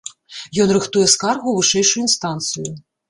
[0.63, 2.69] Ён рыхтуе скаргу ў вышэйшую інстанцыю.